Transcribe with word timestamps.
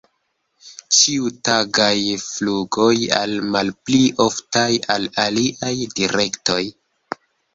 Ĉiutagaj 0.99 1.91
flugoj 2.23 2.95
al 3.19 3.35
malpli 3.55 4.01
oftaj 4.27 4.67
al 4.97 5.05
aliaj 5.27 5.73
direktoj. 6.01 6.59